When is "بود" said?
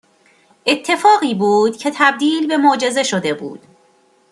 1.35-1.77, 3.33-3.59